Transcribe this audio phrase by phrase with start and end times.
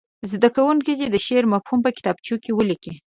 [0.31, 2.93] زده کوونکي دې د شعر مفهوم په کتابچو کې ولیکي.